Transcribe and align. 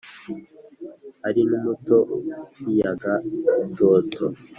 Ari 1.27 1.41
n'umuto 1.49 1.95
ukiyaga 2.15 3.13
itoto 3.65 4.25